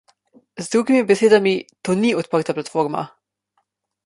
[0.59, 1.53] Z drugimi besedami,
[1.85, 3.05] to ni odprta platforma.